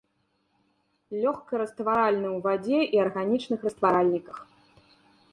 Лёгка 1.25 1.53
растваральны 1.63 2.25
ў 2.31 2.37
вадзе 2.45 2.79
і 2.97 3.01
арганічных 3.05 3.59
растваральніках. 3.69 4.37